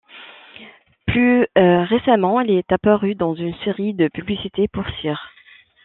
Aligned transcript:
Plus 1.05 1.45
récemment, 1.55 2.41
elle 2.41 2.49
est 2.49 2.71
apparue 2.71 3.13
dans 3.13 3.35
une 3.35 3.53
série 3.63 3.93
de 3.93 4.07
publicités 4.07 4.67
pour 4.67 4.83
Sears. 4.99 5.29